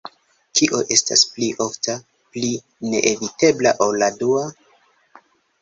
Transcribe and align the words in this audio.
Kio 0.59 0.79
estas 0.95 1.23
pli 1.33 1.49
ofta, 1.65 1.95
pli 2.37 2.49
neevitebla 2.95 3.75
ol 3.89 4.03
la 4.05 4.11
dua? 4.25 4.45